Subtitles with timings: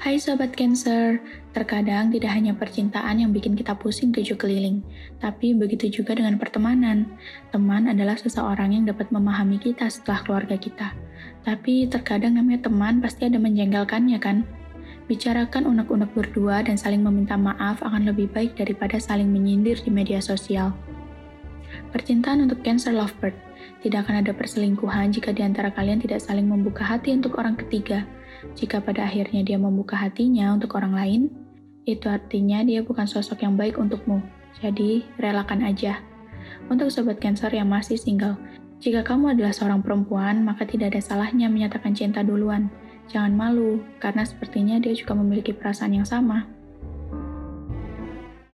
[0.00, 1.20] Hai Sobat Cancer,
[1.52, 4.80] terkadang tidak hanya percintaan yang bikin kita pusing tujuh keliling,
[5.20, 7.04] tapi begitu juga dengan pertemanan.
[7.52, 10.96] Teman adalah seseorang yang dapat memahami kita setelah keluarga kita.
[11.44, 14.48] Tapi terkadang namanya teman pasti ada menjengkelkannya kan?
[15.04, 20.24] Bicarakan unek-unek berdua dan saling meminta maaf akan lebih baik daripada saling menyindir di media
[20.24, 20.72] sosial.
[21.92, 23.36] Percintaan untuk Cancer Lovebird.
[23.84, 28.08] Tidak akan ada perselingkuhan jika di antara kalian tidak saling membuka hati untuk orang ketiga
[28.56, 31.22] jika pada akhirnya dia membuka hatinya untuk orang lain,
[31.84, 34.20] itu artinya dia bukan sosok yang baik untukmu.
[34.60, 36.02] Jadi, relakan aja.
[36.68, 38.36] Untuk sobat Cancer yang masih single,
[38.80, 42.72] jika kamu adalah seorang perempuan, maka tidak ada salahnya menyatakan cinta duluan.
[43.10, 46.46] Jangan malu, karena sepertinya dia juga memiliki perasaan yang sama.